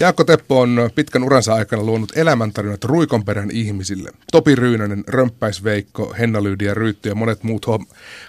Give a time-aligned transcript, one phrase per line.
[0.00, 4.10] Jaakko Teppo on pitkän uransa aikana luonut elämäntarinat ruikonperän ihmisille.
[4.32, 7.66] Topi Ryynänen, Römppäisveikko, Henna Lyydia Ryytty ja monet muut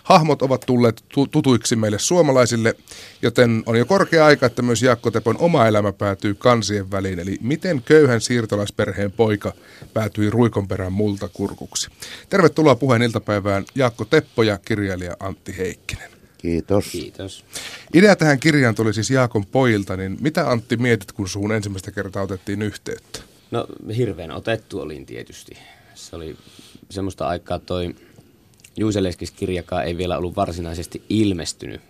[0.03, 2.73] hahmot ovat tulleet tutuiksi meille suomalaisille,
[3.21, 7.19] joten on jo korkea aika, että myös Jaakko Tepon oma elämä päätyy kansien väliin.
[7.19, 9.54] Eli miten köyhän siirtolaisperheen poika
[9.93, 11.89] päätyi ruikonperän multakurkuksi.
[12.29, 16.16] Tervetuloa puheen iltapäivään Jaakko Teppo ja kirjailija Antti Heikkinen.
[16.38, 16.85] Kiitos.
[16.85, 17.45] Kiitos.
[17.93, 22.23] Idea tähän kirjaan tuli siis Jaakon pojilta, niin mitä Antti mietit, kun suun ensimmäistä kertaa
[22.23, 23.20] otettiin yhteyttä?
[23.52, 23.67] No
[23.98, 25.57] hirveän otettu olin tietysti.
[25.95, 26.38] Se oli
[26.89, 27.95] semmoista aikaa toi
[28.77, 31.81] Juuseleskis kirjakaan ei vielä ollut varsinaisesti ilmestynyt.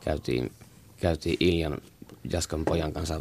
[0.00, 0.52] Käytiin,
[1.00, 1.78] käytiin Iljan
[2.32, 3.20] Jaskan pojan kanssa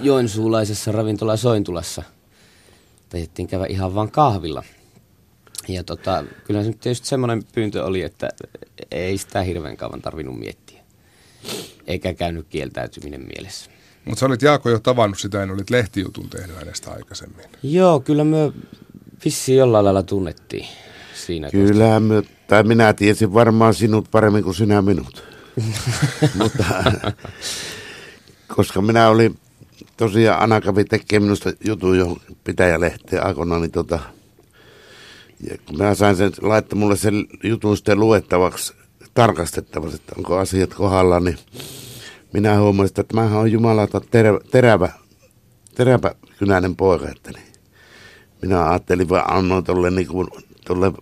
[0.00, 2.02] joensuulaisessa ravintola Sointulassa.
[3.08, 4.62] Tajettiin käydä ihan vaan kahvilla.
[5.68, 8.28] Ja tota, kyllä se tietysti semmoinen pyyntö oli, että
[8.90, 10.80] ei sitä hirveän kauan tarvinnut miettiä.
[11.86, 13.70] Eikä käynyt kieltäytyminen mielessä.
[14.04, 17.44] Mutta sä olit Jaako jo tavannut sitä, en olit lehtijutun tehnyt hänestä aikaisemmin.
[17.62, 18.52] Joo, kyllä me
[19.24, 20.66] vissi jollain lailla tunnettiin
[21.14, 21.50] siinä.
[21.50, 25.24] Kyllä, me, tai minä tiesin varmaan sinut paremmin kuin sinä minut.
[26.38, 26.64] Mutta
[28.56, 29.38] koska minä olin,
[29.96, 34.00] tosiaan Anna kävi tekemään minusta jutun jo pitäjälehteen aikoinaan, niin tota,
[35.50, 38.74] ja kun mä sain sen, laittaa mulle sen jutun sitten luettavaksi,
[39.14, 41.38] tarkastettavaksi, että onko asiat kohdalla, niin
[42.32, 44.88] minä huomasin, että mä on jumalata terävä, terävä,
[45.74, 47.52] terävä kynäinen poika, että niin.
[48.42, 50.08] minä ajattelin vaan annoin tuolle niin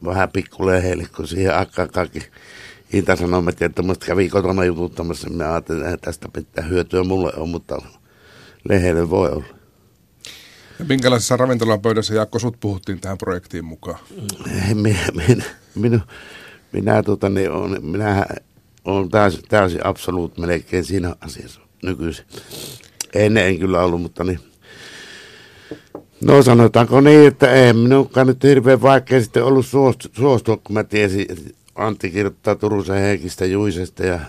[0.05, 2.20] vähän pikkulehelle, kun siihen aikaan kaikki
[2.92, 7.83] Ilta-Sanomat ja tuommoista kävi kotona jututtamassa, minä ajattelin, että tästä pitää hyötyä mulle on, mutta
[8.69, 9.61] lehdelle voi olla.
[10.89, 13.98] Minkälaisessa ravintolan pöydässä Jaakko sut puhuttiin tähän projektiin mukaan?
[14.75, 16.01] Minä, minä, minä,
[16.73, 18.27] minä, tota, niin on, minä
[18.84, 22.25] olen täysin, täysin absoluut melkein siinä asiassa nykyisin.
[23.15, 24.41] Ennen en kyllä ollut, mutta niin.
[26.20, 29.67] No sanotaanko niin, että ei minunkaan nyt hirveän vaikea sitten ollut
[30.12, 34.21] suostua, kun mä tiesin, että Antti kirjoittaa Turusen Heikistä Juisesta ja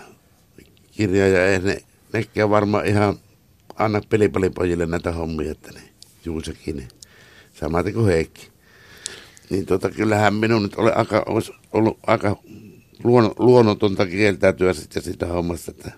[0.92, 3.16] kirja ja ei ne, nekin varmaan ihan
[3.76, 5.83] anna pelipalipojille näitä hommia, että niin.
[6.24, 6.88] Juusakin, niin
[7.54, 8.48] samaten kuin Heikki.
[9.50, 12.36] Niin tota, kyllähän minun nyt oli aika, olisi ollut aika
[13.04, 15.92] luon, luonnotonta kieltäytyä sitten sitä hommasta, että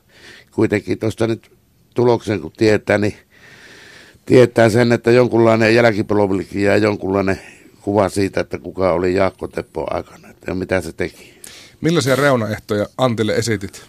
[0.50, 1.50] kuitenkin tuosta nyt
[1.94, 3.14] tuloksen kun tietää, niin
[4.26, 7.40] tietää sen, että jonkunlainen jälkipolvillekin jää jonkunlainen
[7.80, 11.40] kuva siitä, että kuka oli Jaakko Teppo aikana ja mitä se teki.
[11.80, 13.82] Millaisia reunaehtoja Antille esitit?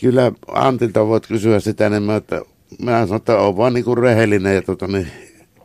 [0.00, 2.42] Kyllä Antilta voit kysyä sitä enemmän, että
[2.82, 5.08] mä sanon, että on vaan niin kuin rehellinen ja tota, niin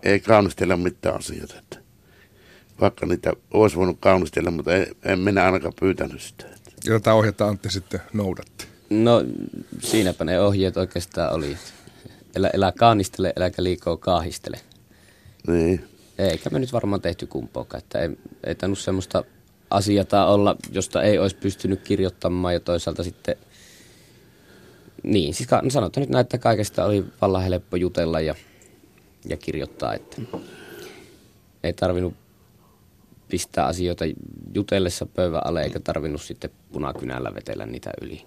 [0.04, 1.56] ei kaunistella mitään asioita.
[1.58, 1.78] Että
[2.82, 6.46] vaikka niitä olisi voinut kaunistella, mutta en, en minä ainakaan pyytänyt sitä.
[6.86, 8.68] Ja tätä ohjetta Antti sitten noudatti?
[8.90, 9.24] No
[9.80, 11.58] siinäpä ne ohjeet oikeastaan oli.
[12.36, 14.60] Elä, elä kaunistele, eläkä liikaa kaahistele.
[15.48, 15.86] Niin.
[16.18, 18.10] Eikä me nyt varmaan tehty kumpaakaan, että ei,
[18.44, 19.24] ei tainnut semmoista
[19.70, 23.36] asiaa olla, josta ei olisi pystynyt kirjoittamaan ja toisaalta sitten–
[25.04, 28.36] niin, siis sanotaan nyt näin, että kaikesta oli vallan helppo jutella ja,
[29.26, 30.22] ja kirjoittaa, että
[31.64, 32.14] ei tarvinnut
[33.30, 34.06] pistää asioita
[34.54, 38.26] jutellessa pöydän alle, eikä tarvinnut sitten punakynällä vetellä niitä yli.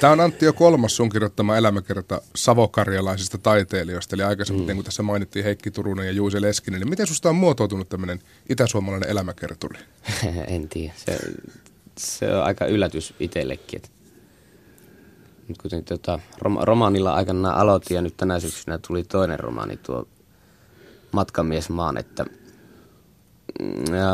[0.00, 4.74] Tämä on Antti jo kolmas sun kirjoittama elämäkerta savokarjalaisista taiteilijoista, eli aikaisemmin, mm.
[4.74, 9.10] kun tässä mainittiin Heikki Turunen ja Juuse Leskinen, niin miten susta on muotoutunut tämmöinen itäsuomalainen
[9.10, 9.78] elämäkerturi?
[10.46, 11.18] en tiedä, se,
[11.98, 13.88] se on aika yllätys itsellekin, että
[15.62, 20.08] kuten tota, rom- romaanilla aikana aloitin ja nyt tänä syksynä tuli toinen romaani tuo
[21.12, 22.24] Matkamies maan, että
[23.60, 24.12] mm, ja,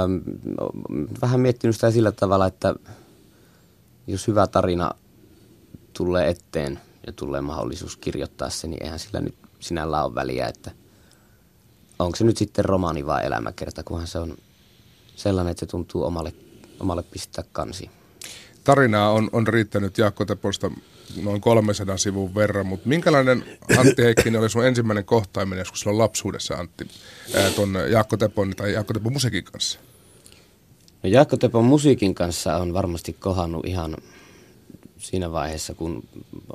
[1.22, 2.74] vähän miettinyt sitä sillä tavalla, että
[4.06, 4.90] jos hyvä tarina
[5.92, 10.70] tulee eteen ja tulee mahdollisuus kirjoittaa se, niin eihän sillä nyt sinällä ole väliä, että
[11.98, 14.36] onko se nyt sitten romaani vai elämäkerta, kunhan se on
[15.16, 16.32] sellainen, että se tuntuu omalle,
[16.80, 17.90] omalle pistää kansi.
[18.64, 20.70] Tarinaa on, on riittänyt Jaakko Teposta
[21.22, 23.44] noin 300 sivun verran, mutta minkälainen
[23.78, 26.88] Antti Heikkinen oli sun ensimmäinen kohtaaminen joskus silloin lapsuudessa Antti
[27.56, 29.78] ton Jaakko Tepon tai Jaakko Tepon musiikin kanssa?
[31.02, 33.96] No Jaakko Tepon musiikin kanssa on varmasti kohannut ihan
[34.98, 36.08] siinä vaiheessa, kun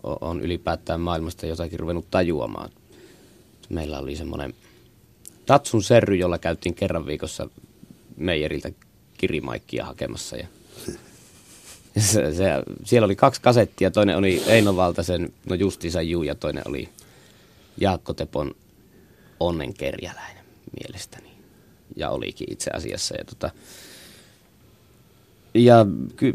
[0.03, 2.69] on ylipäätään maailmasta jotakin ruvennut tajuamaan.
[3.69, 4.53] Meillä oli semmoinen
[5.45, 7.49] Tatsun serry, jolla käytiin kerran viikossa
[8.17, 8.71] meijeriltä
[9.17, 10.47] kirimaikkia hakemassa ja
[11.97, 12.45] se, se,
[12.83, 16.89] siellä oli kaksi kasettia, toinen oli Eino Valtasen, no justiinsa Juu, ja toinen oli
[17.77, 18.55] Jaakko Tepon
[19.39, 20.45] onnenkerjäläinen
[20.79, 21.29] mielestäni.
[21.95, 23.15] Ja olikin itse asiassa.
[23.17, 23.51] Ja, tota,
[25.53, 26.33] ja ky,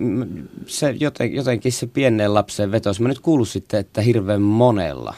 [0.66, 3.00] se joten, jotenkin se pienen lapsen vetos.
[3.00, 5.14] Mä nyt kuullut sitten, että hirveän monella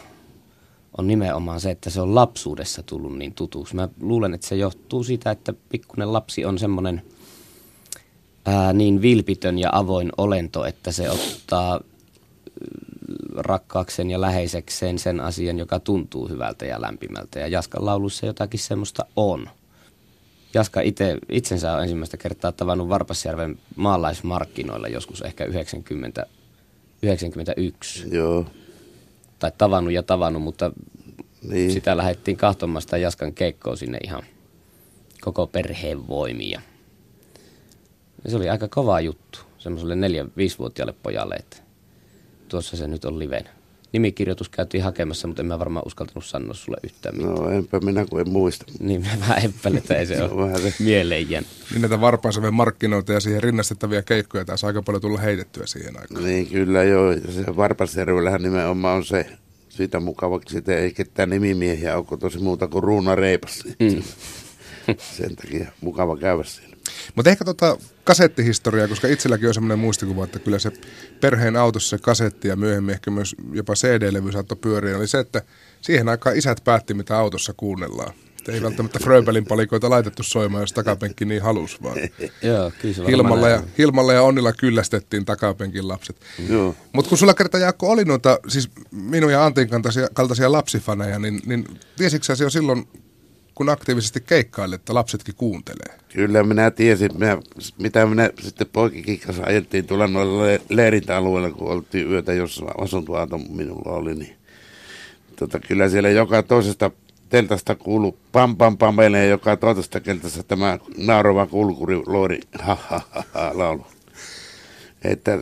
[0.99, 3.77] on nimenomaan se, että se on lapsuudessa tullut niin tutuksi.
[3.77, 7.03] Mä luulen, että se johtuu siitä, että pikkuinen lapsi on semmoinen
[8.47, 11.81] ää, niin vilpitön ja avoin olento, että se ottaa
[13.37, 17.41] rakkaakseen ja läheisekseen sen asian, joka tuntuu hyvältä ja lämpimältä.
[17.41, 19.49] Ja Jaskan laulussa jotakin semmoista on.
[20.55, 26.27] Jaska itse, itsensä on ensimmäistä kertaa tavannut Varpasjärven maalaismarkkinoilla joskus ehkä 90,
[27.03, 28.05] 91.
[28.17, 28.47] Joo.
[29.39, 30.71] Tai tavannut ja tavannut, mutta
[31.43, 31.71] Niin.
[31.73, 34.23] sitä lähdettiin kahtomaan sitä Jaskan keikkoa sinne ihan
[35.21, 36.61] koko perheen voimia.
[38.27, 41.57] Ja se oli aika kova juttu semmoiselle neljä, viisivuotiaalle pojalle, että
[42.49, 43.45] tuossa se nyt on liven.
[43.93, 47.35] Nimikirjoitus käytiin hakemassa, mutta en mä varmaan uskaltanut sanoa sulle yhtään mitään.
[47.35, 48.65] No enpä minä kun en muista.
[48.81, 50.85] Niin mä vähän epäilen, että ei se Se on vähän ole se.
[50.85, 51.49] mieleen jäänyt.
[51.71, 56.25] Niin näitä Varpaansaven markkinoita ja siihen rinnastettavia keikkoja taisi aika paljon tulla heitettyä siihen aikaan.
[56.25, 57.13] Niin kyllä joo.
[57.13, 59.27] Se Varpasjärvellähän nimenomaan on se
[59.69, 63.65] siitä mukavaksi, sitä ei ketään nimimiehiä ole, kun tosi muuta kuin Ruuna Reipas.
[63.81, 64.03] Mm.
[65.17, 66.77] Sen takia mukava käydä siinä.
[67.15, 70.73] Mutta ehkä tota kasettihistoriaa, koska itselläkin on semmoinen muistikuva, että kyllä se
[71.21, 75.43] perheen autossa se kasetti ja myöhemmin ehkä myös jopa CD-levy saattoi pyöriä, oli se, että
[75.81, 78.13] siihen aikaan isät päätti, mitä autossa kuunnellaan.
[78.39, 81.97] Että ei välttämättä Fröbelin palikoita laitettu soimaan, jos takapenkki niin halus, vaan
[82.43, 83.63] Joo, kyllä Hilmalla ja.
[83.79, 86.17] Hilmalla ja Onnilla kyllästettiin takapenkin lapset.
[86.49, 86.75] Joo.
[86.93, 91.41] Mutta kun sulla kerta Jaakko oli noita, siis minun ja Antin kaltaisia, kaltaisia lapsifaneja, niin,
[91.47, 91.67] niin
[91.97, 92.89] tiesitkö sä jo silloin,
[93.57, 95.99] kun aktiivisesti keikkailet, että lapsetkin kuuntelee?
[96.09, 97.39] Kyllä minä tiesin, minä,
[97.79, 103.39] mitä minä sitten poikikin kanssa ajettiin tuolla noilla le- leirintäalueilla, kun oltiin yötä, jos asuntoauto
[103.39, 104.37] minulla oli, niin
[105.37, 106.91] tota, kyllä siellä joka toisesta
[107.29, 113.23] teltasta kuulu pam pam ja joka toisesta keltasta tämä naurava kulkuri loori ha ha ha
[113.33, 113.87] ha laulu.
[115.05, 115.39] Että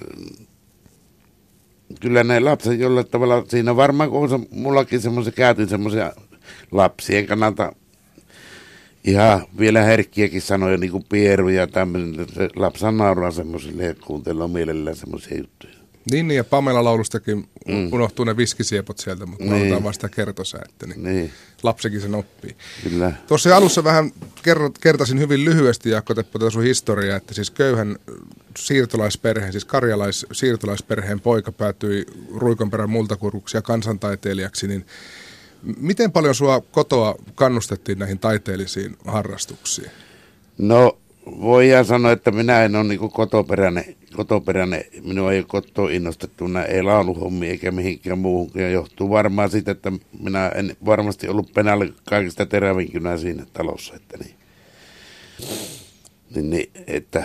[2.01, 6.13] kyllä ne lapset jollain tavalla, siinä varmaan kun on se, mullakin semmoisia, käytin semmoisia
[6.71, 7.73] lapsien kannalta
[9.05, 12.27] ihan vielä herkkiäkin sanoja, niin kuin pieru ja tämmöinen.
[12.35, 15.75] Se lapsa nauraa semmoisille ja kuuntelee mielellään semmoisia juttuja.
[16.11, 17.93] Niin, niin ja Pamela-laulustakin mm.
[17.93, 19.55] unohtuu ne viskisiepot sieltä, mutta niin.
[19.55, 22.57] Lauletaan vasta kertosäettä, niin, niin Niin, lapsikin sen oppii.
[22.83, 23.13] kyllä.
[23.27, 24.13] Tuossa alussa vähän
[24.43, 27.97] kerrot, kertasin hyvin lyhyesti, Jaakko Teppo, tätä sun historiaa, että siis köyhän
[28.59, 34.87] siirtolaisperheen, siis karjalais-siirtolaisperheen poika päätyi Ruikonperän multakurkuksi ja kansantaiteilijaksi, niin
[35.81, 39.91] miten paljon sua kotoa kannustettiin näihin taiteellisiin harrastuksiin?
[40.59, 44.85] No, voidaan sanoa, että minä en ole niin kotoperäinen, kotoperäinen.
[45.03, 48.51] Minua ei ole kotoa innostettu, nää ei lauluhommi eikä mihinkään muuhun.
[48.55, 53.95] Ja johtuu varmaan siitä, että minä en varmasti ollut penällä kaikista terävinkynä siinä talossa.
[53.97, 54.35] Että niin,
[56.35, 57.25] niin, niin, että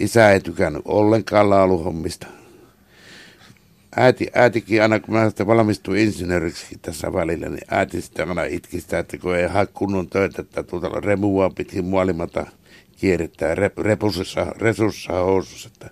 [0.00, 2.26] isä ei tykännyt ollenkaan lauluhommista.
[3.98, 8.80] Äiti, äitikin aina, kun mä sitten valmistuin insinööriksi tässä välillä, niin äiti sitten aina itki
[8.80, 12.46] sitä, että kun ei hae kunnon töitä, että tuota remua pitkin muolimata
[12.96, 15.90] kierrettää rep, repusissa, resussa housussa, että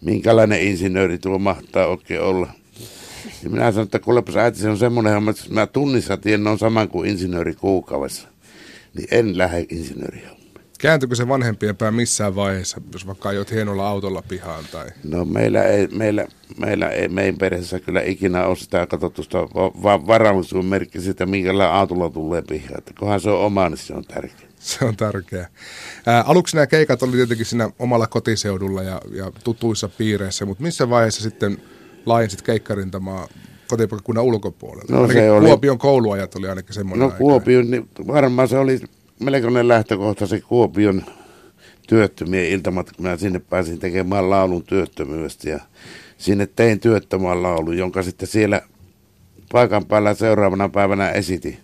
[0.00, 2.48] minkälainen insinööri tuo mahtaa oikein olla.
[3.42, 6.58] Ja minä sanoin, että kuulepas äiti, se on semmoinen homma, että mä tunnissa tiedän, on
[6.58, 8.28] sama kuin insinööri kuukaudessa,
[8.94, 10.39] niin en lähde insinööriin.
[10.82, 14.64] Kääntyykö se vanhempien pää missään vaiheessa, jos vaikka ajot hienolla autolla pihaan?
[14.72, 14.86] Tai...
[15.04, 16.26] No meillä ei, meillä,
[16.58, 21.26] meillä ei meidän perheessä kyllä ikinä ole sitä katsottu sitä va- va- varallisuuden merkki sitä,
[21.26, 22.78] minkälainen autolla tulee pihaan.
[22.78, 24.48] Että kunhan se on oma, niin se on tärkeä.
[24.58, 25.48] Se on tärkeää.
[26.06, 30.90] Ää, aluksi nämä keikat oli tietenkin siinä omalla kotiseudulla ja, ja tutuissa piireissä, mutta missä
[30.90, 31.58] vaiheessa sitten
[32.06, 33.28] laajensit keikkarintamaa
[33.68, 34.84] kotipaikkakunnan ulkopuolella?
[34.96, 38.80] No ainakin se oli- Kuopion kouluajat oli ainakin semmoinen No Kuopion, niin varmaan se oli
[39.20, 41.02] melkoinen lähtökohta se Kuopion
[41.88, 45.60] työttömien iltamatka, kun minä sinne pääsin tekemään laulun työttömyydestä ja
[46.18, 48.62] sinne tein työttömän laulun, jonka sitten siellä
[49.52, 51.58] paikan päällä seuraavana päivänä esitin.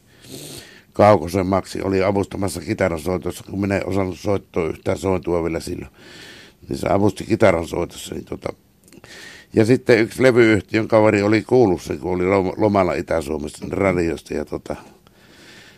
[0.93, 5.91] Kaukosen Maksi oli avustamassa kitaransoitossa, kun minä en osannut soittaa yhtään sointua vielä silloin.
[6.69, 8.15] Niin se avusti kitaransoitossa.
[8.15, 8.53] Niin tota.
[9.53, 14.35] Ja sitten yksi levyyhtiön kaveri oli kuullut sen, kun oli lom- lomalla Itä-Suomessa radiosta.
[14.35, 14.77] Ja tota,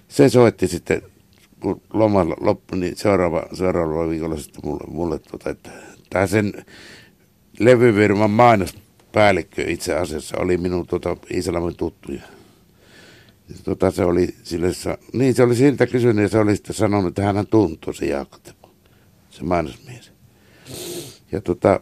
[0.08, 1.02] se soitti sitten,
[1.61, 5.71] kun lomalla loppui, niin seuraava, seuraavalla viikolla sitten mulle, mulle tota, että
[6.11, 6.53] tämä sen
[7.59, 12.23] levyfirman mainospäällikkö itse asiassa oli minun tota, Iisalmen tuttuja.
[13.49, 14.69] Ja Tota, se oli sille,
[15.12, 18.38] niin se oli siltä kysynyt ja se oli sitten sanonut, että hän tuntui se Jaakko
[19.31, 20.12] se mainosmies.
[21.33, 21.81] Ja tota,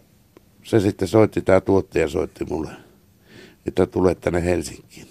[0.62, 2.71] se sitten soitti, tämä tuottaja soitti mulle,
[3.66, 5.06] että tulee tänne Helsinkiin.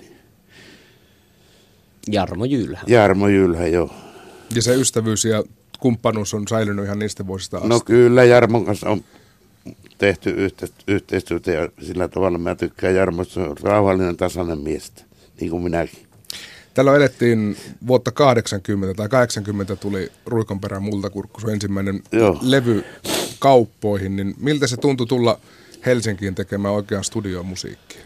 [2.12, 2.82] Jarmo Jylhä.
[2.88, 3.90] Jarmo Jylhä, joo.
[4.56, 5.44] Ja se ystävyys ja
[5.80, 7.70] kumppanuus on säilynyt ihan niistä vuosista asti.
[7.70, 9.04] No kyllä Jarmon kanssa on
[9.98, 14.92] tehty yhte- yhteistyötä ja sillä tavalla mä tykkään Jarmosta, se on rauhallinen tasainen mies,
[15.40, 16.06] niin kuin minäkin.
[16.74, 22.40] Tällä elettiin vuotta 80 tai 80 tuli Ruikonperän multakurkku, sun ensimmäinen Joo.
[22.42, 22.84] levy
[23.40, 25.40] kauppoihin, niin miltä se tuntui tulla
[25.86, 28.02] Helsinkiin tekemään oikean studiomusiikkia?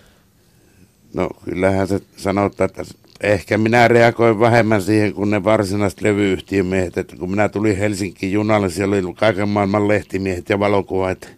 [1.14, 2.86] No kyllähän se sanotaan, että
[3.22, 6.98] ehkä minä reagoin vähemmän siihen kuin ne varsinaiset levyyhtiömiehet.
[6.98, 11.32] Että kun minä tulin Helsinkiin junalle, siellä oli kaiken maailman lehtimiehet ja valokuvat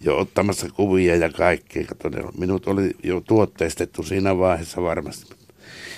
[0.00, 1.84] jo ottamassa kuvia ja kaikkea.
[2.04, 5.34] Ne- minut oli jo tuotteistettu siinä vaiheessa varmasti.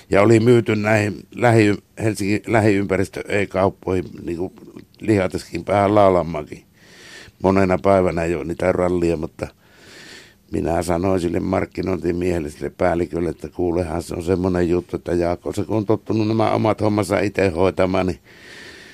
[0.09, 4.53] Ja oli myyty näihin lähi, Helsingin lähiympäristö ei-kauppoihin, niin kuin
[4.99, 6.63] lihateskin päähän laulammakin.
[7.43, 9.47] Monena päivänä jo niitä rallia, mutta
[10.51, 15.63] minä sanoin sille markkinointimiehelle, sille päällikölle, että kuulehan se on semmoinen juttu, että Jaakko, se
[15.63, 18.19] kun on tottunut nämä omat hommansa itse hoitamaan, niin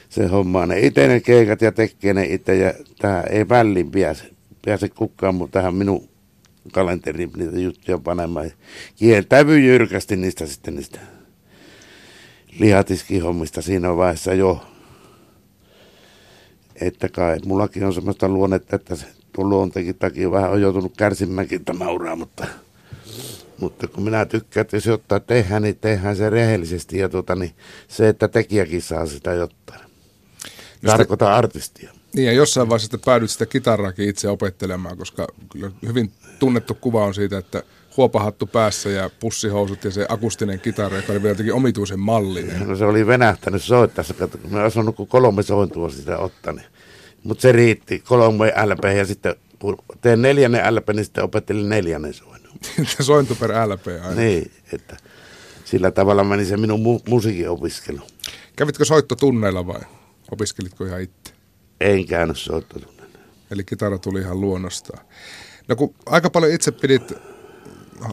[0.10, 4.24] se hommaa ne itse ne keikat ja tekee ne itse ja tähän ei väliin pääse,
[4.66, 6.10] pääse kukaan mutta tähän minun
[6.72, 8.52] kalenteriin niitä juttuja panemaan.
[8.96, 11.00] Kieltäydy jyrkästi niistä sitten niistä
[12.60, 14.66] lihatiskihommista siinä vaiheessa jo.
[16.82, 19.06] Että kai mullakin on semmoista luonnetta, että se
[19.38, 22.48] tuon luontekin takia vähän on joutunut kärsimäänkin että nauraa, mutta,
[23.60, 27.52] mutta kun minä tykkään, että jos jotain tehdään, niin tehdään se rehellisesti ja tuota, niin
[27.88, 29.80] se, että tekijäkin saa sitä jotain.
[30.86, 31.92] Tarkoitan artistia.
[32.14, 37.06] Niin ja jossain vaiheessa sitten päädyt sitä kitaraakin itse opettelemaan, koska kyllä hyvin tunnettu kuva
[37.06, 37.64] on siitä, että
[37.98, 42.68] huopahattu päässä ja pussihousut ja se akustinen kitara, joka oli vielä jotenkin omituisen mallinen.
[42.68, 46.54] No se oli venähtänyt soittaessa, kun mä osannut kuin kolme sointua sitä ottaa.
[47.28, 52.14] Mutta se riitti, kolme LP ja sitten kun teen neljännen LP, niin sitten opettelin neljännen
[52.14, 52.54] soinnon.
[53.02, 54.22] Sointu per LP aina.
[54.22, 54.98] Niin, että
[55.66, 58.00] sillä tavalla meni se minun mu- musiikin opiskelu.
[58.56, 59.82] Kävitkö soittotunneilla vai
[60.32, 61.34] opiskelitko ihan itse?
[61.82, 63.20] En käynyt soittotunnella.
[63.52, 65.06] Eli kitara tuli ihan luonnostaan.
[65.68, 67.14] No kun aika paljon itse pidit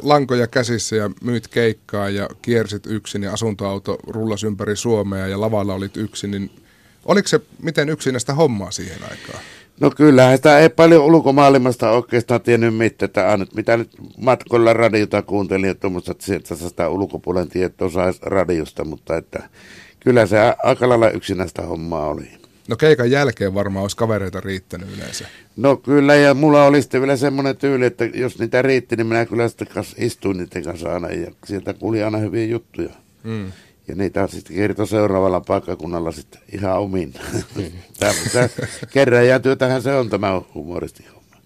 [0.02, 5.75] lankoja käsissä ja myit keikkaa ja kiersit yksin ja asuntoauto rullas ympäri Suomea ja lavalla
[5.75, 6.63] olit yksin, niin
[7.04, 9.44] oliko se miten yksinäistä hommaa siihen aikaan?
[9.80, 15.23] No kyllähän sitä ei paljon ulkomaailmasta oikeastaan tiennyt mitään, että aina, mitä nyt matkoilla radiota
[15.23, 19.49] kuuntelin, että tuommoista, että sieltä sitä ulkopuolen tietoa saisi radiosta, mutta että
[20.00, 22.28] kyllä se aika lailla yksinäistä hommaa oli.
[22.68, 25.26] No keikan jälkeen varmaan olisi kavereita riittänyt yleensä.
[25.56, 29.26] No kyllä, ja mulla oli sitten vielä semmoinen tyyli, että jos niitä riitti, niin minä
[29.26, 32.90] kyllä sitten istuin niiden kanssa aina, ja sieltä kuuli aina hyviä juttuja.
[33.25, 33.52] Mm.
[33.88, 37.14] Ja niitä sitten kertoi seuraavalla paikkakunnalla sitten ihan omin.
[38.00, 38.49] Tämä
[38.93, 41.37] kerran se on tämä humoristi homma.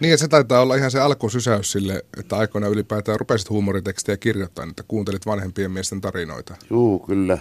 [0.00, 4.70] Niin, ja se taitaa olla ihan se alkusysäys sille, että aikoina ylipäätään rupesit huumoritekstejä kirjoittamaan,
[4.70, 6.56] että kuuntelit vanhempien miesten tarinoita.
[6.70, 7.38] Juu, kyllä.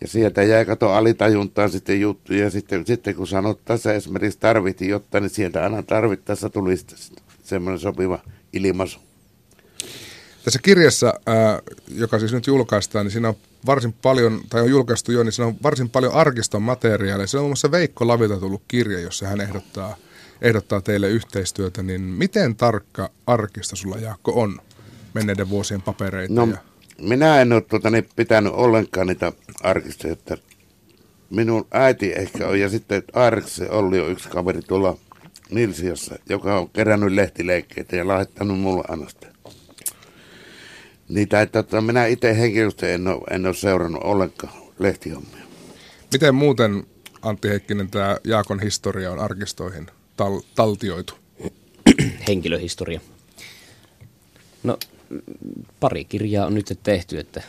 [0.00, 2.50] Ja sieltä jäi kato alitajuntaan sitten juttuja.
[2.50, 6.98] Sitten, sitten kun sanottaessa esimerkiksi tarvittiin jotain, niin sieltä aina tarvittaessa tuli sitten
[7.42, 8.18] semmoinen sopiva
[8.52, 9.00] ilmaisu.
[10.44, 11.60] Tässä kirjassa, ää,
[11.94, 13.34] joka siis nyt julkaistaan, niin siinä on
[13.66, 17.26] varsin paljon, tai on julkaistu jo, niin siinä on varsin paljon arkiston materiaalia.
[17.26, 19.96] Siinä on muun muassa Veikko Lavilta tullut kirja, jossa hän ehdottaa,
[20.42, 21.82] ehdottaa teille yhteistyötä.
[21.82, 24.58] Niin miten tarkka arkisto sulla Jaakko on
[25.14, 26.34] menneiden vuosien papereita?
[26.34, 26.56] No, ja...
[26.98, 29.32] minä en ole tuota, niin pitänyt ollenkaan niitä
[29.62, 30.36] arkistoja, että
[31.30, 34.96] minun äiti ehkä on, ja sitten Arkse Olli on yksi kaveri tuolla
[35.50, 39.26] Nilsiassa, joka on kerännyt lehtileikkeitä ja laittanut mulle aina sitä.
[41.12, 45.44] Niitä, että tota, minä itse henkilöstä en ole, en ole seurannut ollenkaan lehtihommia.
[46.12, 46.86] Miten muuten,
[47.22, 51.14] Antti Heikkinen, tämä Jaakon historia on arkistoihin tal- taltioitu?
[52.28, 53.00] henkilöhistoria.
[54.62, 54.78] No,
[55.80, 57.42] pari kirjaa on nyt tehty, että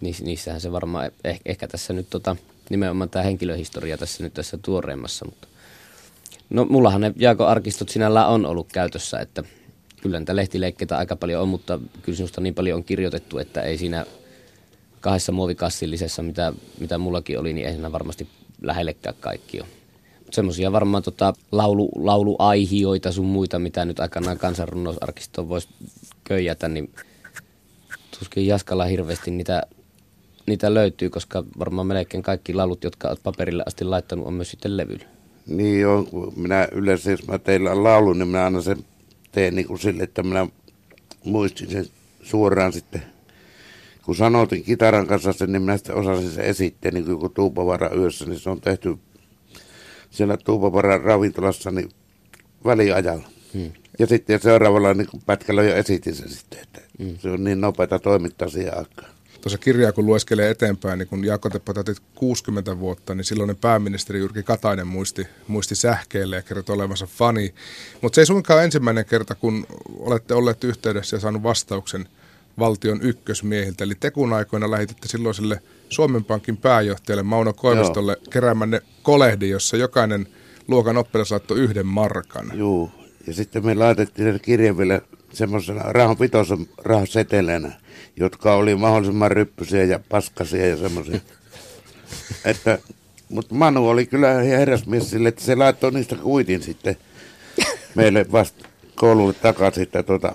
[0.00, 2.36] niissä- niissähän se varmaan, eh, ehkä tässä nyt tota,
[2.70, 5.48] nimenomaan tämä henkilöhistoria tässä nyt tässä tuoreemmassa, mutta
[6.50, 9.44] no mullahan ne Jaakon arkistot sinällään on ollut käytössä, että
[10.06, 13.78] kyllä niitä lehtileikkeitä aika paljon on, mutta kyllä sinusta niin paljon on kirjoitettu, että ei
[13.78, 14.06] siinä
[15.00, 18.28] kahdessa muovikassillisessa, mitä, mitä mullakin oli, niin ei siinä varmasti
[18.62, 19.68] lähellekään kaikki ole.
[20.30, 25.68] Semmoisia varmaan tota, laulu, lauluaihioita sun muita, mitä nyt aikanaan kansanrunnousarkistoon voisi
[26.24, 26.90] köijätä, niin
[28.18, 29.62] tuskin Jaskalla hirveästi niitä,
[30.46, 34.76] niitä löytyy, koska varmaan melkein kaikki laulut, jotka olet paperille asti laittanut, on myös sitten
[34.76, 35.04] levyllä.
[35.46, 38.84] Niin on, minä yleensä, jos mä teillä laulun, niin minä aina sen
[39.36, 40.46] teen niin kuin sille, että minä
[41.24, 41.86] muistin sen
[42.22, 43.02] suoraan sitten.
[44.04, 48.24] Kun sanotin kitaran kanssa sen, niin minä sitten osasin sen esittää, niin kuin Tuupavara yössä,
[48.24, 48.96] niin se on tehty
[50.10, 51.88] siellä Tuupavaran ravintolassa niin
[52.64, 53.28] väliajalla.
[53.54, 53.72] Hmm.
[53.98, 57.18] Ja sitten seuraavalla niin pätkällä jo esitin sen sitten, että hmm.
[57.18, 59.15] se on niin nopeata toimittaa siihen aikaan.
[59.46, 64.18] Tuossa kirjaa kun lueskelee eteenpäin, niin kun Jaakko Teppo täytit 60 vuotta, niin silloinen pääministeri
[64.18, 67.54] Jyrki Katainen muisti, muisti sähkeelle ja kertoi olevansa fani.
[68.02, 69.66] Mutta se ei suinkaan ensimmäinen kerta, kun
[69.98, 72.08] olette olleet yhteydessä ja saanut vastauksen
[72.58, 73.84] valtion ykkösmiehiltä.
[73.84, 78.30] Eli tekun aikoina lähetitte silloiselle Suomen Pankin pääjohtajalle Mauno Koivistolle Joo.
[78.30, 80.28] keräämänne kolehdi, jossa jokainen
[80.68, 82.52] luokan oppilas laittoi yhden markan.
[82.54, 82.90] Joo,
[83.26, 85.00] ja sitten me laitettiin ne kirjeen vielä
[85.36, 87.72] semmoisena rahan pitoisen rahaseteleenä,
[88.16, 91.20] jotka oli mahdollisimman ryppysiä ja paskasia ja semmoisia.
[92.44, 92.78] että,
[93.28, 96.96] mutta Manu oli kyllä herrasmies sille, että se laittoi niistä kuitin sitten
[97.94, 100.34] meille vasta koululle takaisin, että tota,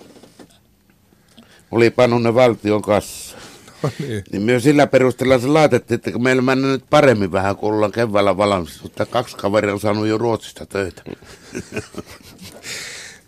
[1.72, 3.38] oli pannut ne valtion kanssa.
[3.84, 4.24] No niin.
[4.31, 4.41] niin.
[4.41, 8.84] myös sillä perusteella se laitettiin, että meillä mennään nyt paremmin vähän, kun ollaan keväällä valmis,
[8.84, 11.03] mutta kaksi kaveria on saanut jo Ruotsista töitä.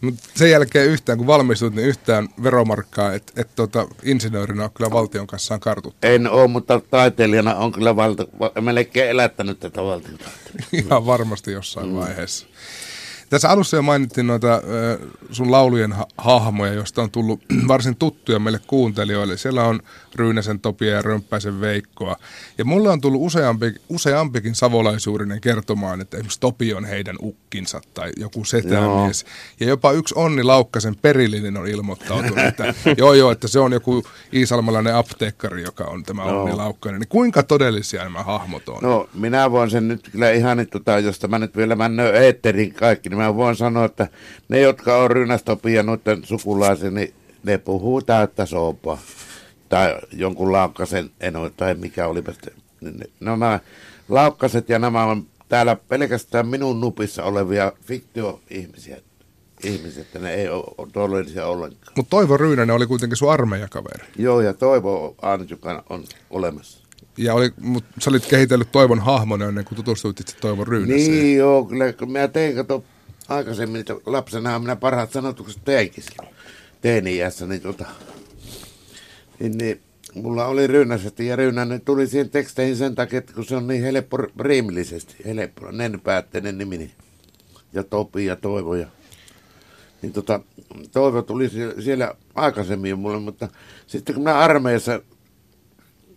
[0.03, 4.91] Mutta sen jälkeen yhtään, kun valmistut, niin yhtään veromarkkaa, että et, tota, insinöörinä on kyllä
[4.91, 6.07] valtion kanssaan kartuttu.
[6.07, 8.27] En ole, mutta taiteilijana on kyllä valta,
[8.62, 10.29] melkein elättänyt tätä valtiota.
[10.74, 11.95] Ihan varmasti jossain mm.
[11.95, 12.48] vaiheessa.
[13.29, 14.62] Tässä alussa jo mainittiin noita
[15.31, 19.38] sun laulujen ha- hahmoja, joista on tullut varsin tuttuja meille kuuntelijoille.
[19.38, 19.79] Siellä on
[20.15, 22.15] Ryynäsen Topia ja Römppäisen Veikkoa.
[22.58, 28.12] Ja mulle on tullut useampi, useampikin savolaisuurinen kertomaan, että esimerkiksi Topi on heidän ukkinsa tai
[28.17, 29.24] joku setämies.
[29.24, 29.32] Joo.
[29.60, 34.03] Ja jopa yksi Onni Laukkasen perillinen on ilmoittautunut, että joo joo, että se on joku
[34.34, 36.43] iisalmalainen apteekkari, joka on tämä joo.
[36.43, 37.00] Onni Laukkanen.
[37.00, 38.79] Niin kuinka todellisia nämä hahmot on?
[38.82, 43.10] No minä voin sen nyt kyllä ihan, tota, josta mä nyt vielä mennään eetterin kaikki,
[43.10, 44.08] niin mä voin sanoa, että
[44.50, 48.98] ne, jotka on Ryynästopi ja noiden sukulaisia, niin ne puhuu täyttä soopaa
[49.73, 52.23] tai jonkun laukkasen eno, tai mikä oli.
[53.19, 53.59] Nämä
[54.09, 58.97] laukkaset ja nämä on täällä pelkästään minun nupissa olevia fiktioihmisiä.
[59.63, 61.93] Ihmiset, että ne ei ole todellisia ollenkaan.
[61.95, 64.05] Mutta Toivo Ryynänen oli kuitenkin sun armeijakaveri.
[64.17, 66.79] Joo, ja Toivo Aanitjukan on olemassa.
[67.17, 71.11] Ja oli, mutta sä olit kehitellyt Toivon hahmon ennen kuin tutustuit itse Toivon Ryynäseen.
[71.11, 72.83] Niin joo, kyllä kun mä tein, kato,
[73.29, 76.03] aikaisemmin, että lapsena minä parhaat sanotukset teinkin
[76.81, 77.85] teini-iässä, niin tota,
[79.39, 79.81] niin, niin
[80.15, 83.83] mulla oli Ryynäset ja Ryynänen tuli siihen teksteihin sen takia, että kun se on niin
[83.83, 86.91] helppo riimillisesti, helppo, nenpäätteinen nimi, niin,
[87.73, 88.88] ja Topi ja Toivo ja
[90.01, 90.39] niin tota,
[90.91, 91.51] Toivo tuli
[91.84, 93.49] siellä aikaisemmin mulle, mutta
[93.88, 95.01] sitten kun minä armeijassa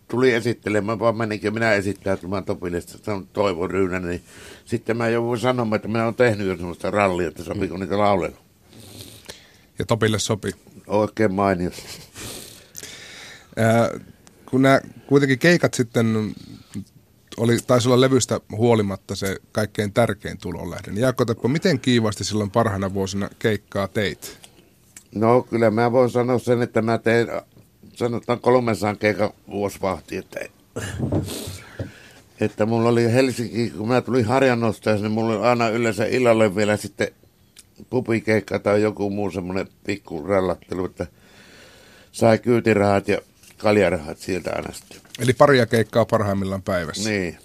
[0.07, 4.21] tuli esittelemään, vaan menikin minä esittäytymään Topille, että se on Toivo Ryynänen, niin
[4.65, 8.37] sitten mä jouduin sanomaan, että minä olen tehnyt jo semmoista rallia, että sopiko niitä laulella.
[9.79, 10.51] Ja Topille sopi.
[10.87, 11.83] Oikein mainiosti
[14.45, 16.33] kun nämä kuitenkin keikat sitten
[17.37, 20.91] oli, taisi olla levystä huolimatta se kaikkein tärkein tulonlähde.
[20.91, 24.37] Niin Jaakko Teppo, miten kiivasti silloin parhaina vuosina keikkaa teit?
[25.15, 27.27] No kyllä mä voin sanoa sen, että mä tein
[27.93, 30.39] sanotaan 300 keikan vuosivahti, että,
[32.41, 36.77] että mulla oli Helsinki, kun mä tulin harjannosta, niin mulla oli aina yleensä illalle vielä
[36.77, 37.07] sitten
[37.89, 41.07] pupikeikka tai joku muu semmoinen pikku rallattelu, että
[42.11, 43.17] sai kyytirahat ja
[43.57, 45.01] kaljarahat sieltä aina sitten.
[45.19, 47.09] Eli paria keikkaa parhaimmillaan päivässä.
[47.09, 47.37] Niin.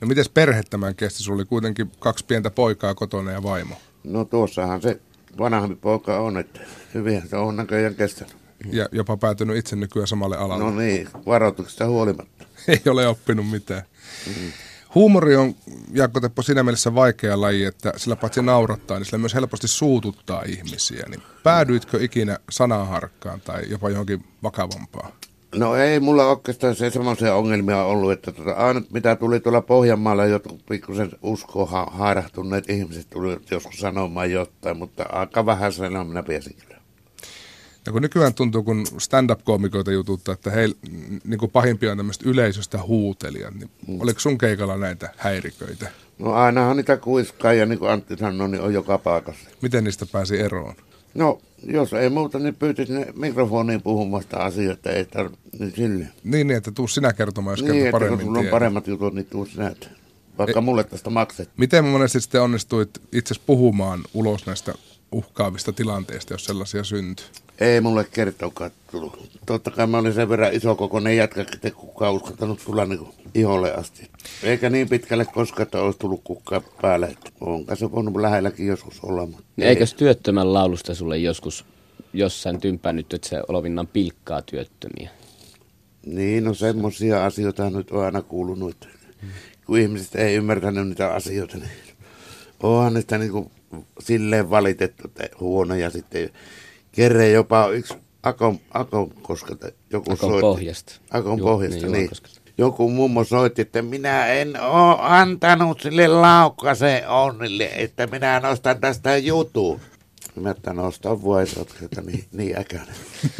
[0.00, 1.22] No mites perhe tämän kesti?
[1.22, 3.74] Sulla oli kuitenkin kaksi pientä poikaa kotona ja vaimo.
[4.04, 5.00] No tuossahan se
[5.38, 6.60] vanhempi poika on, että
[6.94, 8.36] hyvin se on näköjään kestänyt.
[8.72, 10.64] Ja jopa päätynyt itse nykyään samalle alalle.
[10.64, 12.44] No niin, varoituksesta huolimatta.
[12.68, 13.82] Ei ole oppinut mitään.
[14.26, 14.52] Mm-hmm.
[14.94, 15.54] Huumori on,
[15.92, 20.42] Jaakko Teppo, siinä mielessä vaikea laji, että sillä paitsi naurattaa, niin sillä myös helposti suututtaa
[20.46, 21.04] ihmisiä.
[21.08, 25.12] Niin päädyitkö ikinä sanaharkkaan tai jopa johonkin vakavampaan?
[25.54, 30.26] No ei mulla oikeastaan se semmoisia ongelmia ollut, että tota, aina mitä tuli tuolla Pohjanmaalla,
[30.26, 36.22] jotkut pikkusen uskoon ha- hairahtuneet ihmiset tuli joskus sanomaan jotain, mutta aika vähän sen minä
[36.22, 36.80] piesin kyllä.
[37.86, 40.76] Ja kun nykyään tuntuu, kun stand-up-koomikoita jututtaa, että heillä
[41.24, 44.00] niin kuin pahimpia on tämmöistä yleisöstä huutelijat, niin mm.
[44.00, 45.90] oliko sun keikalla näitä häiriköitä?
[46.18, 49.50] No ainahan niitä kuiskaa ja niin kuin Antti sanoi, niin on joka paikassa.
[49.62, 50.74] Miten niistä pääsi eroon?
[51.14, 56.08] No, jos ei muuta, niin pyytäisi ne mikrofoniin puhumasta asioita, ei tarvitse, niin sille.
[56.24, 59.26] Niin, niin, että tuu sinä kertomaan, jos niin, paremmin kun sulla on paremmat jutut, niin
[59.26, 59.86] tuu sinä, että
[60.38, 61.50] vaikka e- mulle tästä makset.
[61.56, 64.74] Miten monesti sitten onnistuit itse puhumaan ulos näistä
[65.12, 67.26] uhkaavista tilanteista, jos sellaisia syntyy?
[67.60, 69.30] Ei mulle kertokaan tullut.
[69.46, 73.74] Totta kai mä olin sen verran iso kokoinen jätkä, että kukaan uskaltanut tulla niin iholle
[73.74, 74.10] asti.
[74.42, 77.06] Eikä niin pitkälle koskaan, että olisi tullut kukaan päälle.
[77.06, 79.26] Että onko se voinut lähelläkin joskus olla.
[79.26, 81.64] Mutta niin Eikös työttömän laulusta sulle joskus
[82.12, 85.10] jossain tympännyt, että se Olovinnan pilkkaa työttömiä?
[86.06, 88.88] Niin, no semmoisia asioita nyt on aina kuulunut,
[89.66, 91.70] kun ihmiset ei ymmärtänyt niitä asioita, niin
[92.62, 93.50] onhan niistä niin kuin
[93.98, 96.30] silleen valitettu, että huonoja sitten
[96.92, 99.56] kerran jopa yksi Akon, Akon koska
[99.90, 100.40] joku Akon soitti.
[100.40, 100.92] pohjasta.
[101.10, 101.92] Akon Ju, pohjasta, niin.
[101.92, 102.10] niin.
[102.58, 109.16] Joku mummo soitti, että minä en ole antanut sille laukkaseen onnille, että minä nostan tästä
[109.16, 109.80] jutun.
[110.40, 112.94] Mä että nostaa vuoisot, että niin, niin äkäinen.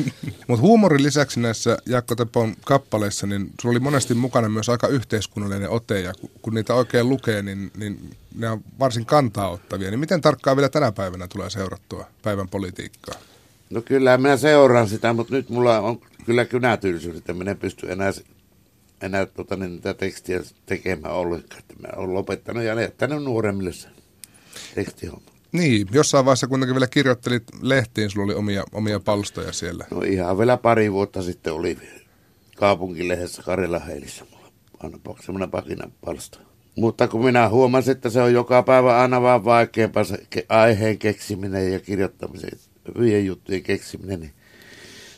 [0.48, 5.70] Mutta huumorin lisäksi näissä Jaakko Tepon kappaleissa, niin sulla oli monesti mukana myös aika yhteiskunnallinen
[5.70, 9.90] ote, ja kun, kun niitä oikein lukee, niin, niin ne on varsin kantaa ottavia.
[9.90, 13.14] Niin miten tarkkaan vielä tänä päivänä tulee seurattua päivän politiikkaa?
[13.70, 17.92] No kyllä minä seuraan sitä, mutta nyt mulla on kyllä kynätylsyys, että minä en pysty
[17.92, 18.12] enää,
[19.00, 21.62] enää tota, niin, niitä tekstiä tekemään ollenkaan.
[21.82, 23.88] Mä olen lopettanut ja jättänyt nuoremmille se
[24.74, 25.30] tekstihomma.
[25.52, 29.84] Niin, jossain vaiheessa kuitenkin vielä kirjoittelit lehtiin, sulla oli omia, omia palstoja siellä.
[29.90, 31.78] No ihan vielä pari vuotta sitten oli
[32.56, 36.38] kaupunkilehdessä Karjala Heilissä mulla aina semmoinen pakinan palsta.
[36.76, 41.72] Mutta kun minä huomasin, että se on joka päivä aina vaan vaikeampaa se aiheen keksiminen
[41.72, 42.50] ja kirjoittamisen,
[42.98, 44.32] hyvien juttujen keksiminen, niin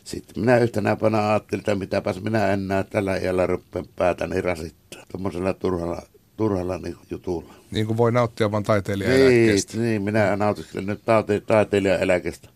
[0.04, 5.02] sitten minä yhtenä päivänä ajattelin, että mitäpäs minä enää tällä iällä ruppeen päätäni rasittaa.
[5.12, 6.02] Tuommoisella turhalla,
[6.36, 7.54] turhalla niin jutulla.
[7.70, 12.48] Niin kuin voi nauttia vain taiteilijan Niin, niin minä nautiskelen nyt taite- taiteilijan eläkestä.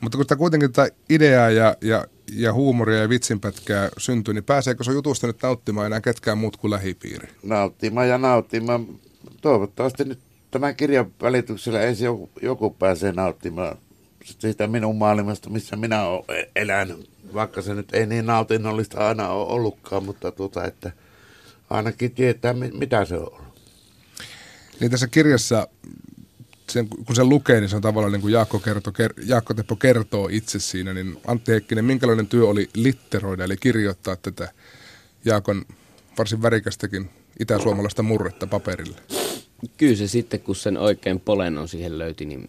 [0.00, 4.84] Mutta kun tämä kuitenkin tätä ideaa ja, ja, ja huumoria ja vitsinpätkää syntyy, niin pääseekö
[4.84, 7.28] se jutusta nyt nauttimaan enää ketkään muut kuin lähipiiri?
[7.42, 8.86] Nauttimaan ja nauttimaan.
[9.40, 10.18] Toivottavasti nyt
[10.50, 13.78] tämän kirjan välityksellä ensin joku, joku pääsee nauttimaan
[14.24, 17.10] siitä minun maailmasta, missä minä olen elänyt.
[17.34, 20.92] Vaikka se nyt ei niin nautinnollista aina ole ollutkaan, mutta tuota, että
[21.70, 23.60] ainakin tietää, mi- mitä se on ollut.
[24.80, 25.68] Niin tässä kirjassa,
[26.70, 29.76] sen, kun sen lukee, niin se on tavallaan niin kuin Jaakko, kertoo, ker, Jaakko Teppo
[29.76, 34.52] kertoo itse siinä, niin Antti Heikkinen, minkälainen työ oli litteroida, eli kirjoittaa tätä
[35.24, 35.64] Jaakon
[36.18, 37.10] varsin värikästäkin
[37.40, 38.96] itäsuomalaista murretta paperille?
[39.76, 42.46] Kyllä se sitten, kun sen oikein polennon siihen löyti, niin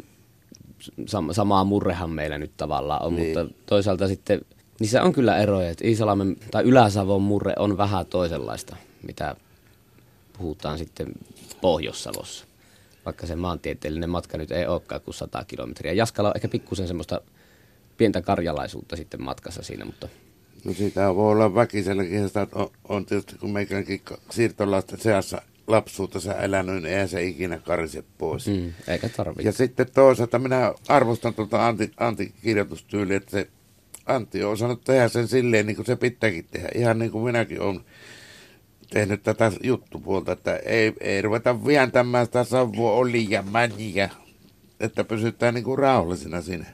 [1.00, 3.40] sam- samaa murrehan meillä nyt tavallaan on, niin.
[3.40, 4.42] mutta toisaalta sitten
[4.80, 9.36] niissä on kyllä eroja, että Iisalmen tai Ylä-Savon murre on vähän toisenlaista, mitä
[10.38, 11.08] puhutaan sitten
[11.62, 12.46] Pohjois-Savossa.
[13.06, 15.94] Vaikka se maantieteellinen matka nyt ei olekaan kuin 100 kilometriä.
[15.94, 17.22] Jaskala on ehkä pikkusen semmoista
[17.98, 20.08] pientä karjalaisuutta sitten matkassa siinä, mutta
[20.66, 26.34] No sitä voi olla väkiselläkin, sitä on, on tietysti kun meikänkin siirtolaisten seassa lapsuutta sä
[26.34, 28.48] elänyt, niin eihän se ikinä karise pois.
[28.48, 29.44] mm, eikä tarvitse.
[29.44, 33.48] Ja sitten toisaalta minä arvostan tuota Antti, Antti kirjoitustyyliä, että se
[34.06, 36.70] Antti on osannut tehdä sen silleen, niin kuin se pitääkin tehdä.
[36.76, 37.82] Ihan niin kuin minäkin olen
[38.90, 44.10] tehnyt tätä juttupuolta, että ei, ei ruveta vientämään sitä savua oli ja mänjiä,
[44.80, 46.66] että pysytään niin kuin rauhallisena siinä.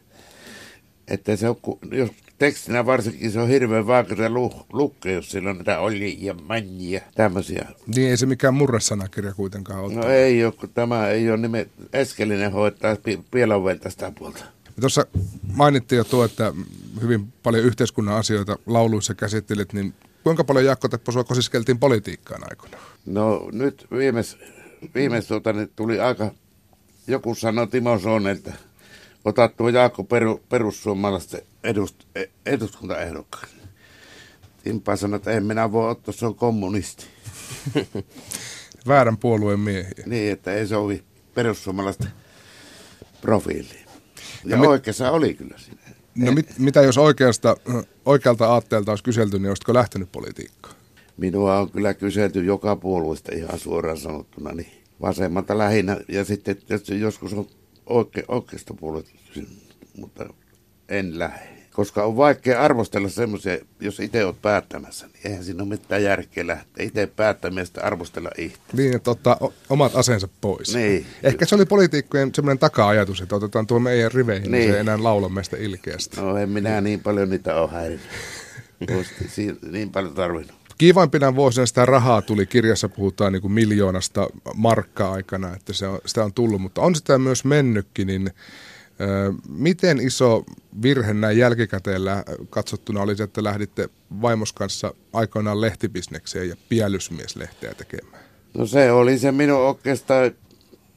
[1.08, 1.58] Että se on,
[1.92, 2.10] jos
[2.42, 7.02] tekstinä varsinkin se on hirveän vaikea lu, lukea, jos siellä on näitä oli ja mänjiä,
[7.16, 7.68] tämmöisiä.
[7.96, 9.94] Niin ei se mikään murresanakirja kuitenkaan ole.
[9.94, 14.40] No ei ole, kun tämä ei ole nimen, Eskelinen hoitaa pi- Pielonvelta sitä puolta.
[14.66, 15.06] Ja Tuossa
[15.54, 16.54] mainittiin jo tuo, että
[17.02, 22.84] hyvin paljon yhteiskunnan asioita lauluissa käsittelit, niin kuinka paljon Jaakko Teppo sua kosiskeltiin politiikkaan aikoinaan?
[23.06, 24.38] No nyt viimeis,
[24.96, 26.32] viimeis tuota, niin tuli aika,
[27.08, 28.54] joku sanoi Timo Soon, että
[29.26, 33.48] ota tuo Jaakko peru, perussuomalaisten edust, e- eduskuntaehdokkaan.
[34.64, 37.06] Timpa sanoi, että en minä voi ottaa, se on kommunisti.
[38.88, 40.04] Väärän puolueen miehiä.
[40.06, 41.04] Niin, että ei sovi
[41.34, 42.12] perussuomalaisten
[43.22, 43.86] profiiliin.
[44.46, 45.82] Ja, Ja mit- oikeassa oli kyllä siinä.
[46.16, 47.56] No mit, mitä jos oikeasta,
[48.06, 50.76] oikealta aatteelta olisi kyselty, niin olisitko lähtenyt politiikkaan?
[51.18, 55.98] Minua on kyllä kyselty joka puolueesta ihan suoraan sanottuna, niin vasemmalta lähinnä.
[56.08, 56.58] Ja sitten
[57.00, 57.48] joskus on
[57.86, 59.12] oike, oikeasta puolesta
[59.98, 60.26] mutta
[60.90, 61.48] en lähde.
[61.74, 66.48] Koska on vaikea arvostella semmoisia, jos itse olet päättämässä, niin eihän siinä ole mitään järkeä
[66.48, 68.58] lähteä itse päättämistä arvostella itse.
[68.74, 70.76] Niin, että ottaa o- omat aseensa pois.
[70.76, 71.06] Niin.
[71.24, 74.72] Ehkä se oli poliitikkojen semmoinen taka-ajatus, että otetaan tuo meidän riveihin, niin, niin Niin.
[74.72, 76.22] se ei enää laula meistä ilkeästi.
[76.22, 78.06] No en minä niin paljon niitä ole häirinyt.
[79.72, 80.61] Niin paljon tarvinnut.
[80.82, 86.00] Kiivaimpina vuosina sitä rahaa tuli, kirjassa puhutaan niin kuin miljoonasta markkaa aikana, että se on,
[86.06, 88.32] sitä on tullut, mutta on sitä myös mennytkin, niin
[89.02, 90.44] ö, miten iso
[90.82, 93.90] virhe näin jälkikäteen lä- katsottuna oli se, että lähditte
[94.22, 98.24] vaimos kanssa aikoinaan lehtibisnekseen ja pielysmieslehteä tekemään?
[98.54, 100.32] No se oli se minun oikeastaan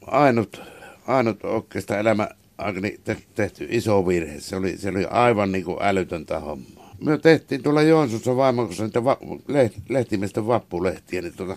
[0.06, 0.62] ainut,
[1.06, 2.28] ainut oikeastaan elämä
[3.04, 4.40] te- tehty iso virhe.
[4.40, 6.83] Se oli, se oli aivan niin kuin älytöntä hommaa.
[7.04, 11.56] Me tehtiin tuolla Joensuussa vaimon kanssa niitä va- leht- lehtimiesten vappulehtiä, niin tuota,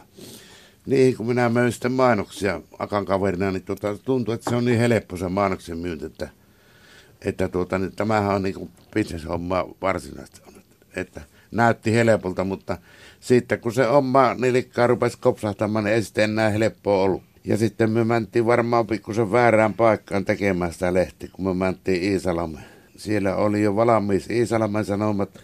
[0.85, 4.79] niin kun minä möin sitten mainoksia Akan kaverina, niin tuota, tuntui, että se on niin
[4.79, 6.29] helppo se mainoksen myynti, että,
[7.21, 10.41] että tuota, niin tämähän on niin bisneshommaa varsinaisesti.
[10.95, 12.77] Että näytti helpolta, mutta
[13.19, 17.23] sitten kun se oma nilikkaa rupesi kopsahtamaan, niin ei sitten enää helppoa ollut.
[17.43, 22.76] Ja sitten me mentiin varmaan pikkusen väärään paikkaan tekemään sitä lehtiä, kun me mentiin Iisalmeen.
[22.97, 25.43] Siellä oli jo valmis Iisalmen sanomat,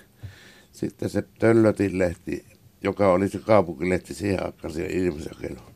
[0.72, 2.46] sitten se Töllötin lehti,
[2.84, 5.74] joka oli se kaupunkilehti siihen aikaan siellä ilmisakeluun.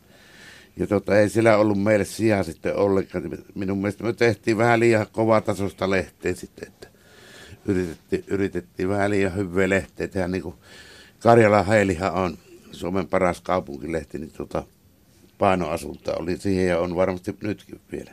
[0.77, 3.37] Ja tota, ei sillä ollut meille sijaa sitten ollenkaan.
[3.55, 6.87] Minun mielestä me tehtiin vähän liian kovatasosta lehteä sitten, että
[7.65, 10.55] yritettiin, yritettiin vähän liian hyviä lehteä tehdä niin kuin
[11.19, 12.37] Karjala Heilihan on
[12.71, 14.63] Suomen paras kaupunkilehti, niin tota,
[15.37, 18.11] painoasunta oli siihen ja on varmasti nytkin vielä.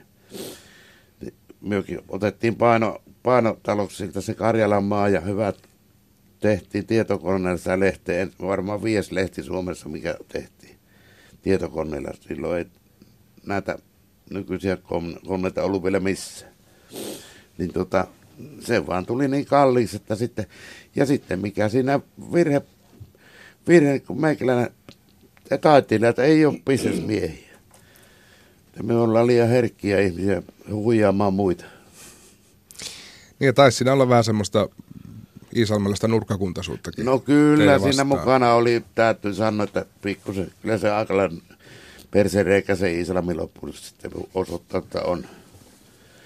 [1.20, 5.56] Niin Myökin otettiin paino, painotaloksilta se Karjalan maa ja hyvät
[6.40, 8.26] tehtiin tietokoneella lehteä.
[8.42, 10.76] Varmaan vies lehti Suomessa, mikä tehtiin
[11.42, 12.10] tietokoneella.
[12.28, 12.66] Silloin ei
[13.46, 13.78] näitä
[14.30, 14.78] nykyisiä
[15.26, 16.52] koneita ollut vielä missään.
[17.58, 18.06] Niin tota,
[18.60, 20.46] se vaan tuli niin kalliiksi, että sitten,
[20.96, 22.00] ja sitten mikä siinä
[22.32, 22.62] virhe,
[23.68, 24.70] virhe kun meikäläinen
[25.60, 27.54] taiteilijat ei ole bisnesmiehiä.
[28.82, 31.64] Me ollaan liian herkkiä ihmisiä huijaamaan muita.
[33.44, 34.68] Niin ja taisi siinä olla vähän semmoista
[35.56, 37.04] Iisalmelaista nurkkakuntaisuuttakin.
[37.04, 41.14] No kyllä, siinä mukana oli, täytyy sanoa, että pikkusen, kyllä se aika
[42.10, 45.24] persereikä se Iisalmi loppuun sitten osoittaa, että on.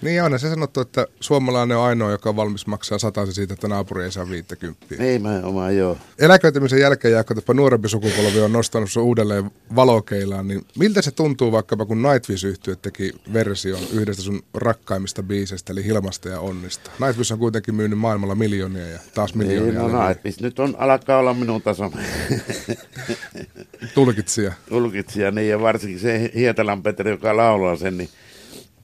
[0.01, 3.67] Niin on se sanottu, että suomalainen on ainoa, joka on valmis maksaa sataisen siitä, että
[3.67, 4.85] naapuri ei saa 50.
[4.99, 5.97] Ei mä oma joo.
[6.19, 11.51] Eläköitymisen jälkeen, Jaakko, että nuorempi sukupolvi on nostanut sun uudelleen valokeilaan, niin miltä se tuntuu
[11.51, 16.91] vaikkapa, kun Nightwish yhtyö teki version yhdestä sun rakkaimmista biisestä, eli Hilmasta ja Onnista?
[16.99, 19.81] Nightwish on kuitenkin myynyt maailmalla miljoonia ja taas miljoonia.
[19.81, 21.91] Niin, no Nightwish nyt on, alkaa olla minun taso.
[23.93, 24.53] Tulkitsija.
[24.69, 28.09] Tulkitsija, niin ja varsinkin se Hietalän Petri, joka laulaa sen, niin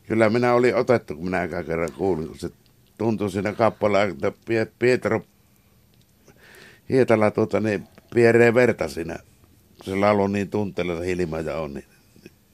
[0.07, 2.49] Kyllä minä olin otettu, kun minä eka kerran kuulin, kun se
[2.97, 4.41] tuntui siinä kappaleella, että
[4.79, 5.21] Pietro
[6.89, 9.19] Hietala tuota, niin pieree verta siinä.
[9.83, 11.73] Se laulu niin tunteella se hilma ja on.
[11.73, 11.85] Niin,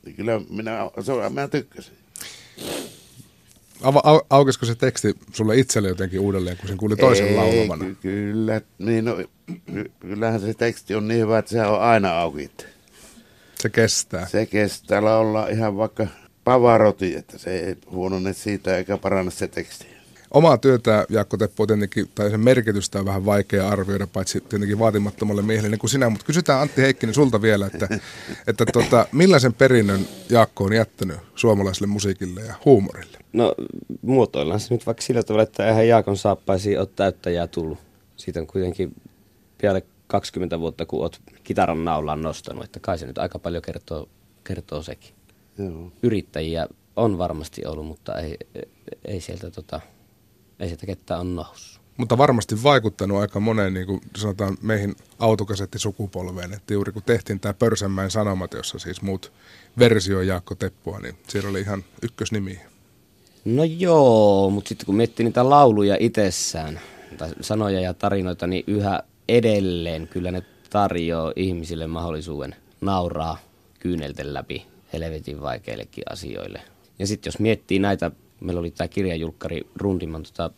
[0.06, 1.94] niin kyllä minä, se, minä tykkäsin.
[3.82, 7.86] Ava, au, aukesiko se teksti sulle itselle jotenkin uudelleen, kun sen kuuli toisen Ei, laulamana?
[7.86, 9.16] Ky- kyllä, niin no,
[9.74, 12.52] ky- kyllähän se teksti on niin hyvä, että se on aina auki.
[13.60, 14.28] Se kestää.
[14.28, 16.08] Se kestää laulaa ihan vaikka
[16.44, 19.92] Pavarotti, että se ei huonone siitä eikä paranna se teksti.
[20.32, 25.42] Omaa työtä, Jaakko Teppo, tietenkin, tai sen merkitystä on vähän vaikea arvioida, paitsi tietenkin vaatimattomalle
[25.42, 27.88] miehelle niin kuin sinä, mutta kysytään Antti Heikkinen sulta vielä, että,
[28.48, 33.18] että tota, millaisen perinnön Jaakko on jättänyt suomalaiselle musiikille ja huumorille?
[33.34, 33.56] No
[34.02, 37.80] muotoillaan se nyt vaikka sillä tavalla, että eihän Jaakon saappaisi ole täyttäjää tullut.
[38.18, 38.96] Siitä on kuitenkin
[39.62, 44.10] vielä 20 vuotta, kun olet kitaran naulaan nostanut, että kai se nyt aika paljon kertoo,
[44.44, 45.14] kertoo sekin.
[45.58, 45.92] Joo.
[46.04, 48.38] yrittäjiä on varmasti ollut, mutta ei,
[49.06, 49.82] ei sieltä tota,
[50.60, 51.82] ei sieltä ketään on noussut.
[51.98, 57.54] Mutta varmasti vaikuttanut aika moneen, niin kuin sanotaan, meihin autokasettisukupolveen, että juuri kun tehtiin tämä
[57.54, 59.32] Pörsämäen Sanomat, jossa siis muut
[59.80, 62.60] versio Jaakko Teppua, niin siellä oli ihan ykkösnimi.
[63.46, 66.80] No joo, mutta sitten kun miettii niitä lauluja itsessään,
[67.18, 73.38] tai sanoja ja tarinoita, niin yhä edelleen kyllä ne tarjoaa ihmisille mahdollisuuden nauraa
[73.80, 76.62] kyynelten läpi helvetin vaikeillekin asioille.
[77.00, 80.52] Ja sitten jos miettii näitä, meillä oli tämä kirjajulkkari Rundiman tota,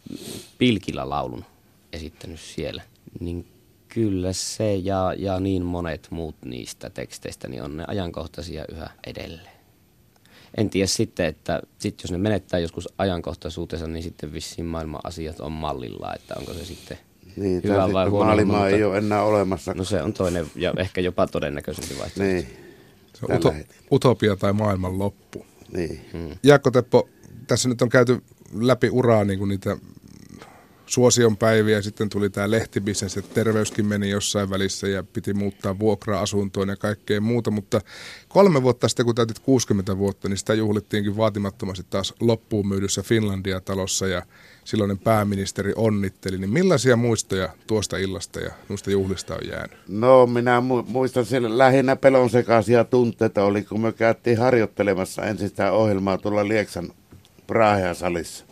[0.58, 1.46] Pilkillä laulun
[1.94, 2.82] esittänyt siellä,
[3.20, 3.48] niin
[3.90, 9.54] kyllä se ja, ja niin monet muut niistä teksteistä niin on ne ajankohtaisia yhä edelleen.
[10.58, 15.40] En tiedä sitten, että sit jos ne menettää joskus ajankohtaisuutensa, niin sitten vissiin maailman asiat
[15.40, 16.98] on mallilla, että onko se sitten
[17.36, 18.26] niin, hyvä vai huono.
[18.26, 19.74] Maailma ei ole enää olemassa.
[19.74, 22.24] No se on toinen ja ehkä jopa todennäköisempi vaihtoehto.
[22.24, 22.73] Niin.
[23.36, 23.54] Uto,
[23.92, 25.46] utopia tai maailman loppu.
[25.74, 26.02] Niin.
[26.14, 26.38] Hmm.
[26.44, 27.10] Jaakko Teppo,
[27.48, 28.22] tässä nyt on käyty
[28.54, 29.78] läpi uraa niin kuin niitä
[30.86, 36.70] suosion päiviä, sitten tuli tämä lehtibisnes, että terveyskin meni jossain välissä ja piti muuttaa vuokra-asuntoon
[36.70, 37.82] ja kaikkea muuta, mutta
[38.28, 44.08] kolme vuotta sitten, kun täytit 60 vuotta, niin sitä juhlittiinkin vaatimattomasti taas loppuun myydyssä Finlandia-talossa
[44.08, 44.22] ja
[44.64, 49.78] silloinen pääministeri onnitteli, niin millaisia muistoja tuosta illasta ja noista juhlista on jäänyt?
[49.88, 55.50] No minä mu- muistan siellä lähinnä pelon sekaisia tunteita oli, kun me käytiin harjoittelemassa ensin
[55.50, 56.94] sitä ohjelmaa tuolla Lieksan
[57.48, 58.46] Praahea salissa.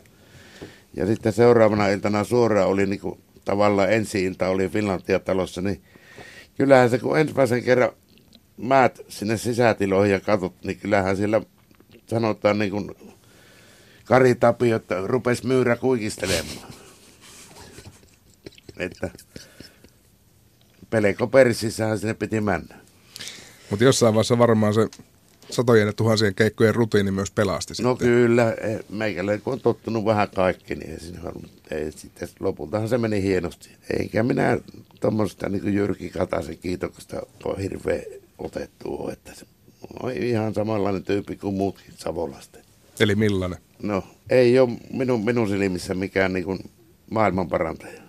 [0.94, 5.82] Ja sitten seuraavana iltana suoraan oli niin kuin, tavallaan ensi ilta oli Finlandia-talossa, niin
[6.58, 7.92] kyllähän se kun ensimmäisen kerran
[8.58, 11.42] määt sinne sisätiloihin ja katsot, niin kyllähän siellä
[12.08, 12.92] sanotaan niin kuin
[14.06, 16.74] Kari Tapio, että rupes myyrä kuikistelemaan.
[18.78, 19.10] Että
[20.90, 22.76] peleko persissähän sinne piti mennä.
[23.70, 24.88] Mutta jossain vaiheessa varmaan se
[25.50, 28.08] satojen ja tuhansien keikkojen rutiini myös pelasti No sitten.
[28.08, 31.20] kyllä, e, meikälle kun on tottunut vähän kaikki, niin ei, siinä,
[31.72, 33.70] ei sitten lopultahan se meni hienosti.
[34.00, 34.58] Eikä minä
[35.00, 38.02] tuommoista niin Jyrki Kataisen kiitoksesta ole hirveän
[38.38, 39.46] otettu, että se
[40.04, 42.60] on ihan samanlainen tyyppi kuin muutkin Savolasta.
[43.00, 43.60] Eli millainen?
[43.84, 46.60] No, ei ole minun, minun silmissä mikään niin kuin
[47.10, 48.02] maailman parantaja.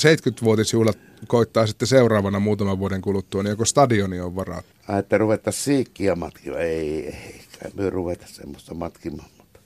[0.00, 4.62] 70-vuotisjuhlat koittaa sitten seuraavana muutaman vuoden kuluttua, niin joko stadioni on varaa?
[4.88, 6.58] Ai, että ruveta siikkiä matkia.
[6.58, 7.40] Ei, ei,
[7.74, 9.28] me ruveta semmoista matkimaan.
[9.38, 9.60] Mutta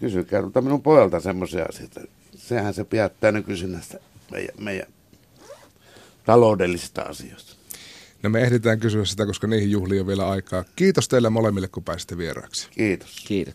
[0.00, 2.00] kysykää tuota minun pojalta semmoisia asioita.
[2.36, 3.98] Sehän se päättää nykyisin näistä
[4.30, 4.86] meidän, meidän
[6.24, 7.56] taloudellisista asioista.
[8.22, 10.64] No me ehditään kysyä sitä, koska niihin juhliin on vielä aikaa.
[10.76, 12.68] Kiitos teille molemmille, kun pääsitte vieraaksi.
[12.70, 13.24] Kiitos.
[13.26, 13.54] Kiitoksia.